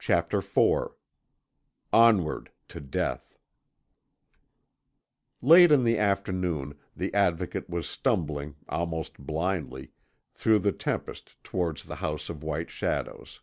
[0.00, 0.90] CHAPTER IV
[1.92, 3.38] ONWARD TO DEATH
[5.40, 9.92] Late in the afternoon the Advocate was stumbling, almost blindly,
[10.34, 13.40] through the tempest towards the House of White Shadows.